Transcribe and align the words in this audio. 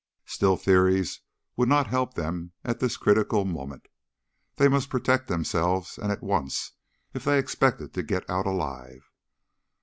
Still, 0.25 0.57
theories 0.57 1.19
would 1.55 1.69
not 1.69 1.85
help 1.85 2.15
them 2.15 2.53
at 2.65 2.79
this 2.79 2.97
critical 2.97 3.45
moment. 3.45 3.85
They 4.55 4.67
must 4.67 4.89
protect 4.89 5.27
themselves 5.27 5.99
and 5.99 6.11
at 6.11 6.23
once 6.23 6.71
if 7.13 7.23
they 7.23 7.37
expected 7.37 7.93
to 7.93 8.01
get 8.01 8.27
out 8.27 8.47
alive. 8.47 9.11